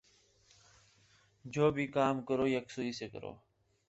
جو 1.45 1.71
بھی 1.71 1.85
کام 1.87 2.21
کرو 2.21 2.47
یکسوئی 2.47 2.91
سے 2.91 3.09
کرو 3.09 3.33